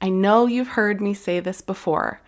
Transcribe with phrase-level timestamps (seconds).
[0.00, 2.20] I know you've heard me say this before.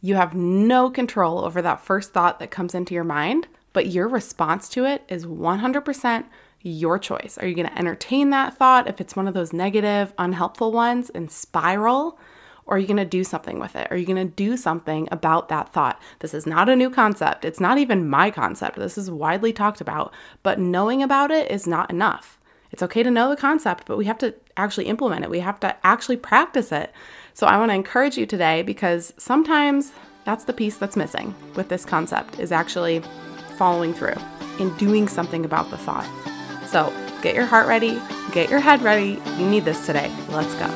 [0.00, 4.08] You have no control over that first thought that comes into your mind, but your
[4.08, 6.24] response to it is 100%
[6.62, 7.36] your choice.
[7.38, 11.10] Are you going to entertain that thought if it's one of those negative, unhelpful ones
[11.10, 12.18] and spiral?
[12.64, 13.88] Or are you going to do something with it?
[13.90, 16.00] Are you going to do something about that thought?
[16.20, 17.44] This is not a new concept.
[17.44, 18.76] It's not even my concept.
[18.76, 22.38] This is widely talked about, but knowing about it is not enough.
[22.70, 25.30] It's okay to know the concept, but we have to actually implement it.
[25.30, 26.92] We have to actually practice it.
[27.38, 29.92] So I want to encourage you today because sometimes
[30.24, 33.00] that's the piece that's missing with this concept is actually
[33.56, 34.16] following through
[34.58, 36.04] and doing something about the thought.
[36.66, 39.22] So get your heart ready, get your head ready.
[39.36, 40.12] You need this today.
[40.30, 40.66] Let's go.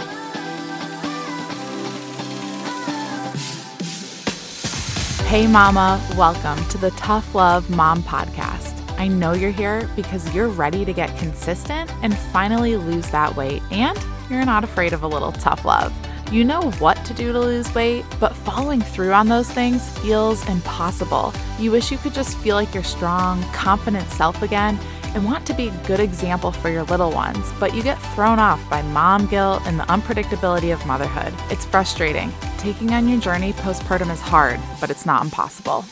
[5.24, 8.88] Hey, Mama, welcome to the Tough Love Mom Podcast.
[9.00, 13.62] I know you're here because you're ready to get consistent and finally lose that weight,
[13.72, 13.98] and
[14.30, 15.92] you're not afraid of a little tough love.
[16.32, 20.48] You know what to do to lose weight, but following through on those things feels
[20.48, 21.30] impossible.
[21.58, 24.80] You wish you could just feel like your strong, confident self again
[25.14, 28.38] and want to be a good example for your little ones, but you get thrown
[28.38, 31.34] off by mom guilt and the unpredictability of motherhood.
[31.50, 32.32] It's frustrating.
[32.56, 35.82] Taking on your journey postpartum is hard, but it's not impossible.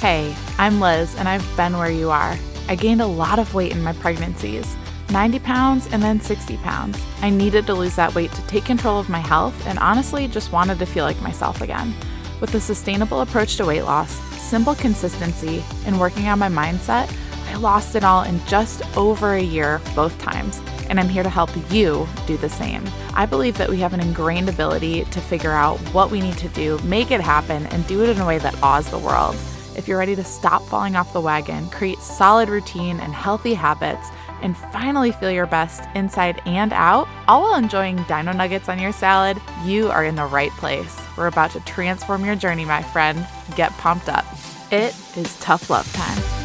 [0.00, 2.34] Hey, I'm Liz, and I've been where you are.
[2.70, 4.74] I gained a lot of weight in my pregnancies
[5.10, 7.02] 90 pounds and then 60 pounds.
[7.22, 10.52] I needed to lose that weight to take control of my health and honestly just
[10.52, 11.94] wanted to feel like myself again.
[12.40, 17.12] With a sustainable approach to weight loss, simple consistency, and working on my mindset,
[17.48, 21.30] I lost it all in just over a year both times, and I'm here to
[21.30, 22.84] help you do the same.
[23.14, 26.48] I believe that we have an ingrained ability to figure out what we need to
[26.48, 29.36] do, make it happen, and do it in a way that awes the world.
[29.76, 34.08] If you're ready to stop falling off the wagon, create solid routine and healthy habits,
[34.42, 38.92] and finally feel your best inside and out, all while enjoying dino nuggets on your
[38.92, 41.00] salad, you are in the right place.
[41.16, 43.26] We're about to transform your journey, my friend.
[43.54, 44.24] Get pumped up.
[44.70, 46.36] It is tough love time.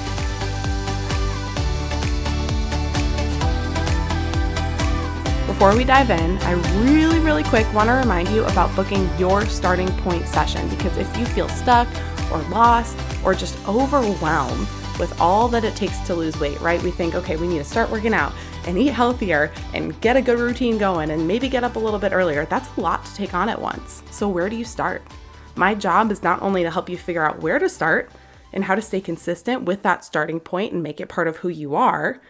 [5.47, 6.53] Before we dive in, I
[6.84, 11.18] really, really quick want to remind you about booking your starting point session because if
[11.18, 11.88] you feel stuck
[12.31, 14.68] or lost or just overwhelmed
[15.00, 16.81] with all that it takes to lose weight, right?
[16.84, 18.34] We think, okay, we need to start working out
[18.66, 22.00] and eat healthier and get a good routine going and maybe get up a little
[22.00, 22.46] bit earlier.
[22.46, 24.03] That's a lot to take on at once.
[24.12, 25.01] So, where do you start?
[25.56, 28.12] My job is not only to help you figure out where to start
[28.53, 31.50] and how to stay consistent with that starting point and make it part of who
[31.50, 32.22] you are,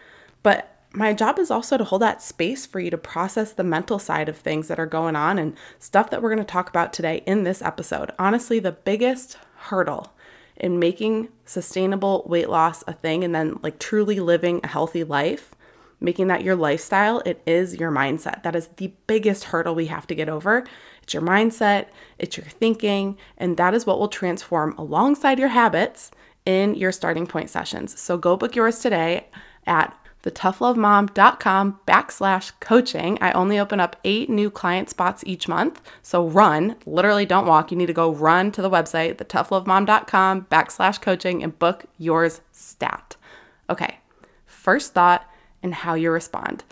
[0.42, 3.98] but my job is also to hold that space for you to process the mental
[3.98, 6.92] side of things that are going on and stuff that we're going to talk about
[6.92, 8.10] today in this episode.
[8.18, 10.12] Honestly, the biggest hurdle
[10.56, 15.54] in making sustainable weight loss a thing and then like truly living a healthy life,
[16.00, 18.42] making that your lifestyle, it is your mindset.
[18.42, 20.64] That is the biggest hurdle we have to get over.
[21.02, 21.86] It's your mindset,
[22.18, 26.10] it's your thinking, and that is what will transform alongside your habits
[26.44, 28.00] in your starting point sessions.
[28.00, 29.28] So go book yours today
[29.66, 33.18] at thetoughlovemom.com backslash coaching.
[33.20, 35.80] I only open up eight new client spots each month.
[36.02, 37.70] So run, literally don't walk.
[37.70, 43.16] You need to go run to the website, thetoughlovemom.com backslash coaching and book yours stat.
[43.68, 43.98] Okay,
[44.46, 45.28] first thought
[45.62, 46.64] and how you respond.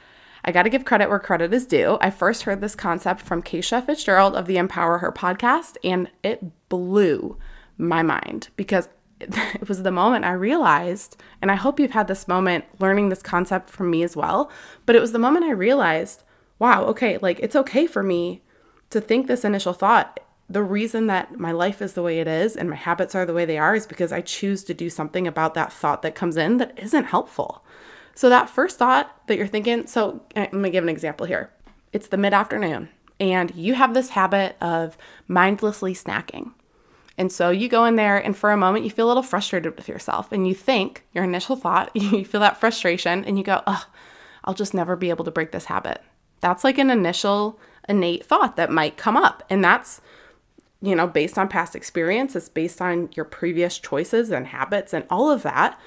[0.45, 1.99] I got to give credit where credit is due.
[2.01, 6.43] I first heard this concept from Keisha Fitzgerald of the Empower Her podcast, and it
[6.69, 7.37] blew
[7.77, 8.89] my mind because
[9.55, 13.23] it was the moment I realized, and I hope you've had this moment learning this
[13.23, 14.51] concept from me as well,
[14.87, 16.23] but it was the moment I realized,
[16.59, 18.43] wow, okay, like it's okay for me
[18.91, 20.21] to think this initial thought.
[20.49, 23.35] The reason that my life is the way it is and my habits are the
[23.35, 26.37] way they are is because I choose to do something about that thought that comes
[26.37, 27.65] in that isn't helpful.
[28.17, 31.51] So, that first thought that you're thinking, so eh, let me give an example here.
[31.93, 32.89] It's the mid afternoon,
[33.21, 34.99] and you have this habit of
[35.29, 36.53] mindlessly snacking.
[37.21, 39.77] And so you go in there, and for a moment, you feel a little frustrated
[39.77, 43.63] with yourself, and you think your initial thought, you feel that frustration, and you go,
[43.67, 43.87] oh,
[44.43, 46.01] I'll just never be able to break this habit.
[46.41, 49.43] That's like an initial innate thought that might come up.
[49.51, 50.01] And that's,
[50.81, 55.05] you know, based on past experience, it's based on your previous choices and habits and
[55.11, 55.79] all of that.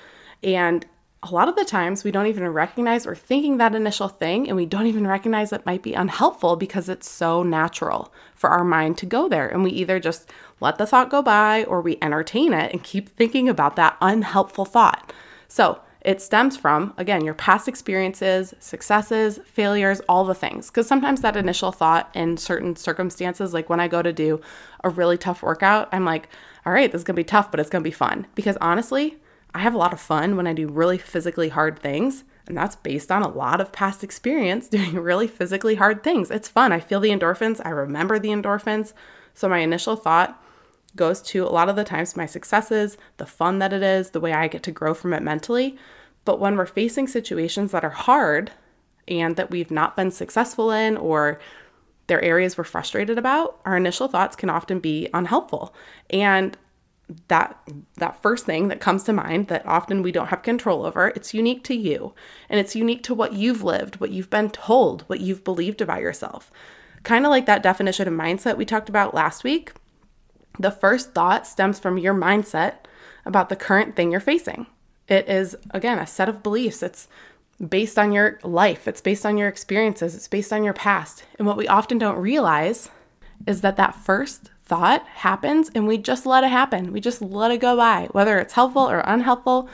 [0.43, 0.85] And
[1.23, 4.57] a lot of the times we don't even recognize we're thinking that initial thing and
[4.57, 8.97] we don't even recognize it might be unhelpful because it's so natural for our mind
[8.97, 9.47] to go there.
[9.47, 10.29] And we either just
[10.59, 14.65] let the thought go by or we entertain it and keep thinking about that unhelpful
[14.65, 15.13] thought.
[15.47, 20.69] So it stems from, again, your past experiences, successes, failures, all the things.
[20.69, 24.41] Because sometimes that initial thought in certain circumstances, like when I go to do
[24.83, 26.27] a really tough workout, I'm like,
[26.65, 28.27] all right, this is gonna be tough, but it's gonna be fun.
[28.35, 29.17] Because honestly,
[29.53, 32.23] I have a lot of fun when I do really physically hard things.
[32.47, 36.31] And that's based on a lot of past experience doing really physically hard things.
[36.31, 36.71] It's fun.
[36.71, 38.93] I feel the endorphins, I remember the endorphins.
[39.33, 40.41] So my initial thought
[40.95, 44.19] goes to a lot of the times my successes, the fun that it is, the
[44.19, 45.77] way I get to grow from it mentally.
[46.25, 48.51] But when we're facing situations that are hard
[49.07, 51.39] and that we've not been successful in or
[52.07, 55.73] they're areas we're frustrated about, our initial thoughts can often be unhelpful.
[56.09, 56.57] And
[57.27, 57.57] that
[57.95, 61.33] that first thing that comes to mind that often we don't have control over it's
[61.33, 62.13] unique to you.
[62.49, 66.01] And it's unique to what you've lived what you've been told what you've believed about
[66.01, 66.51] yourself.
[67.03, 69.73] Kind of like that definition of mindset we talked about last week
[70.59, 72.75] the first thought stems from your mindset
[73.25, 74.67] about the current thing you're facing.
[75.07, 76.83] It is again a set of beliefs.
[76.83, 77.07] It's
[77.69, 78.87] based on your life.
[78.87, 80.15] It's based on your experiences.
[80.15, 81.23] It's based on your past.
[81.37, 82.89] And what we often don't realize
[83.45, 86.91] is that that first thought happens and we just let it happen.
[86.91, 89.69] We just let it go by, whether it's helpful or unhelpful.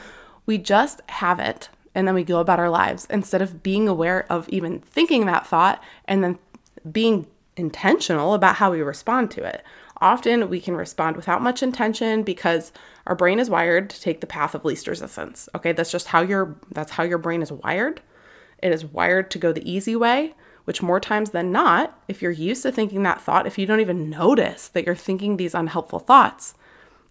[0.46, 4.26] We just have it and then we go about our lives instead of being aware
[4.30, 6.38] of even thinking that thought and then
[6.92, 9.64] being intentional about how we respond to it.
[10.02, 12.74] Often we can respond without much intention because
[13.08, 15.48] our brain is wired to take the path of least resistance.
[15.56, 18.02] Okay, that's just how your that's how your brain is wired.
[18.62, 20.34] It is wired to go the easy way
[20.66, 23.80] which more times than not, if you're used to thinking that thought, if you don't
[23.80, 26.54] even notice that you're thinking these unhelpful thoughts,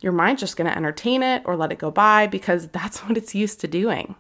[0.00, 3.16] your mind's just going to entertain it or let it go by because that's what
[3.16, 4.14] it's used to doing.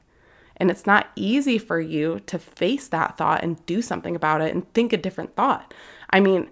[0.56, 4.52] And it's not easy for you to face that thought and do something about it
[4.52, 5.72] and think a different thought.
[6.10, 6.50] I mean,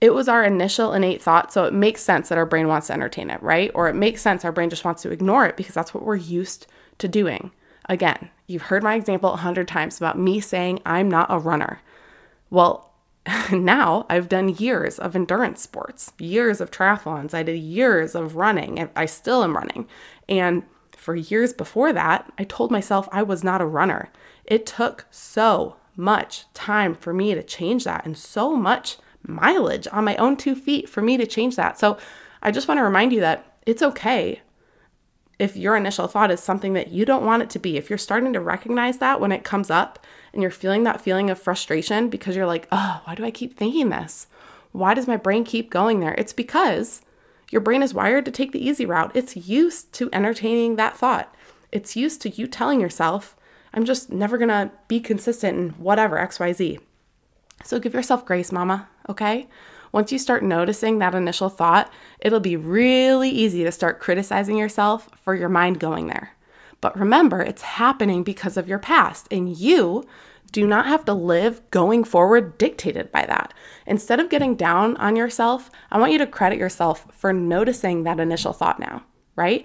[0.00, 2.94] it was our initial innate thought, so it makes sense that our brain wants to
[2.94, 3.70] entertain it, right?
[3.74, 6.16] Or it makes sense our brain just wants to ignore it because that's what we're
[6.16, 6.66] used
[6.98, 7.50] to doing.
[7.86, 11.80] Again, you've heard my example a hundred times about me saying I'm not a runner.
[12.50, 12.92] Well,
[13.52, 17.32] now I've done years of endurance sports, years of triathlons.
[17.32, 18.78] I did years of running.
[18.78, 19.86] And I still am running.
[20.28, 20.64] And
[20.96, 24.10] for years before that, I told myself I was not a runner.
[24.44, 30.04] It took so much time for me to change that and so much mileage on
[30.04, 31.78] my own two feet for me to change that.
[31.78, 31.98] So
[32.42, 34.40] I just want to remind you that it's okay
[35.40, 37.78] if your initial thought is something that you don't want it to be.
[37.78, 39.98] If you're starting to recognize that when it comes up
[40.34, 43.56] and you're feeling that feeling of frustration because you're like, oh, why do I keep
[43.56, 44.26] thinking this?
[44.72, 46.14] Why does my brain keep going there?
[46.18, 47.00] It's because
[47.50, 49.12] your brain is wired to take the easy route.
[49.14, 51.34] It's used to entertaining that thought.
[51.72, 53.34] It's used to you telling yourself,
[53.72, 56.80] I'm just never gonna be consistent in whatever, XYZ.
[57.64, 59.48] So give yourself grace, mama, okay?
[59.92, 65.08] Once you start noticing that initial thought, it'll be really easy to start criticizing yourself
[65.16, 66.36] for your mind going there.
[66.80, 70.06] But remember, it's happening because of your past, and you
[70.52, 73.54] do not have to live going forward dictated by that.
[73.86, 78.20] Instead of getting down on yourself, I want you to credit yourself for noticing that
[78.20, 79.04] initial thought now,
[79.36, 79.64] right?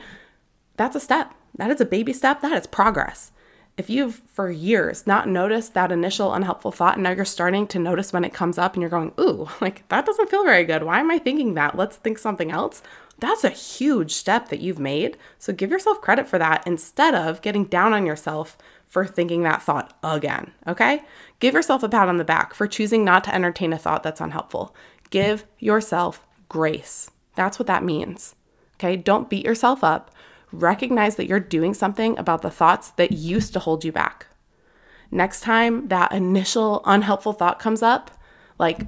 [0.77, 1.33] That's a step.
[1.57, 2.41] That is a baby step.
[2.41, 3.31] That is progress.
[3.77, 7.79] If you've for years not noticed that initial unhelpful thought and now you're starting to
[7.79, 10.83] notice when it comes up and you're going, ooh, like that doesn't feel very good.
[10.83, 11.75] Why am I thinking that?
[11.75, 12.81] Let's think something else.
[13.19, 15.17] That's a huge step that you've made.
[15.39, 18.57] So give yourself credit for that instead of getting down on yourself
[18.87, 20.51] for thinking that thought again.
[20.67, 21.03] Okay?
[21.39, 24.21] Give yourself a pat on the back for choosing not to entertain a thought that's
[24.21, 24.75] unhelpful.
[25.09, 27.09] Give yourself grace.
[27.35, 28.35] That's what that means.
[28.75, 28.95] Okay?
[28.95, 30.11] Don't beat yourself up.
[30.61, 34.27] Recognize that you're doing something about the thoughts that used to hold you back.
[35.11, 38.11] Next time that initial unhelpful thought comes up,
[38.57, 38.81] like,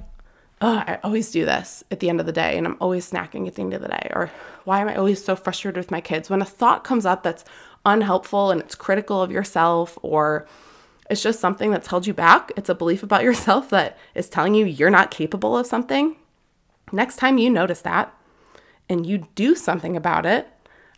[0.60, 3.46] oh, I always do this at the end of the day and I'm always snacking
[3.46, 4.10] at the end of the day.
[4.14, 4.30] Or
[4.64, 6.30] why am I always so frustrated with my kids?
[6.30, 7.44] When a thought comes up that's
[7.84, 10.46] unhelpful and it's critical of yourself or
[11.10, 14.54] it's just something that's held you back, it's a belief about yourself that is telling
[14.54, 16.16] you you're not capable of something.
[16.92, 18.14] Next time you notice that
[18.88, 20.48] and you do something about it,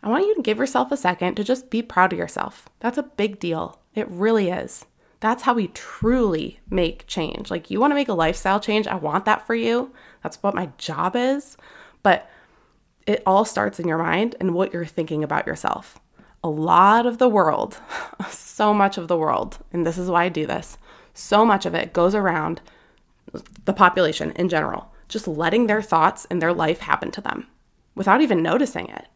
[0.03, 2.67] I want you to give yourself a second to just be proud of yourself.
[2.79, 3.79] That's a big deal.
[3.93, 4.85] It really is.
[5.19, 7.51] That's how we truly make change.
[7.51, 9.93] Like, you want to make a lifestyle change, I want that for you.
[10.23, 11.57] That's what my job is.
[12.01, 12.27] But
[13.05, 15.99] it all starts in your mind and what you're thinking about yourself.
[16.43, 17.79] A lot of the world,
[18.31, 20.77] so much of the world, and this is why I do this,
[21.13, 22.61] so much of it goes around
[23.65, 27.47] the population in general, just letting their thoughts and their life happen to them
[27.93, 29.07] without even noticing it.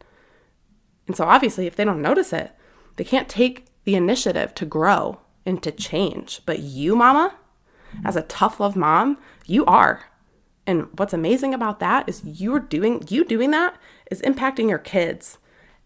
[1.07, 2.51] And so, obviously, if they don't notice it,
[2.95, 6.41] they can't take the initiative to grow and to change.
[6.45, 7.35] But you, mama,
[8.03, 10.05] as a tough love mom, you are.
[10.67, 13.77] And what's amazing about that is you're doing you doing that
[14.09, 15.38] is impacting your kids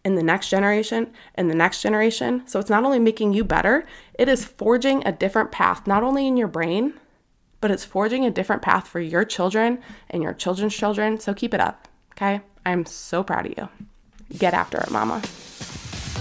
[0.06, 2.44] in the next generation and the next generation.
[2.48, 6.26] So it's not only making you better, it is forging a different path, not only
[6.26, 6.94] in your brain,
[7.60, 11.20] but it's forging a different path for your children and your children's children.
[11.20, 11.90] So keep it up.
[12.14, 12.40] Okay?
[12.66, 13.68] I'm so proud of you.
[14.38, 15.22] Get after it, mama.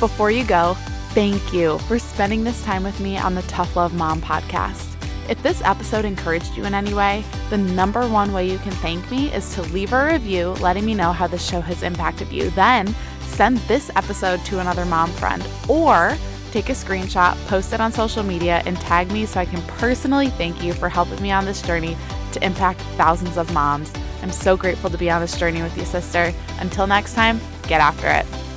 [0.00, 0.76] Before you go,
[1.12, 4.94] Thank you for spending this time with me on the Tough Love Mom podcast.
[5.28, 9.10] If this episode encouraged you in any way, the number one way you can thank
[9.10, 12.50] me is to leave a review letting me know how the show has impacted you.
[12.50, 16.16] Then send this episode to another mom friend or
[16.52, 20.28] take a screenshot, post it on social media, and tag me so I can personally
[20.28, 21.96] thank you for helping me on this journey
[22.32, 23.92] to impact thousands of moms.
[24.22, 26.32] I'm so grateful to be on this journey with you, sister.
[26.60, 28.47] Until next time, get after it.